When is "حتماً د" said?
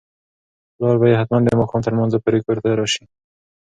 1.19-1.49